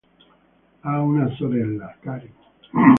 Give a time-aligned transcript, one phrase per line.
[0.81, 2.33] Ha una sorella, Karen.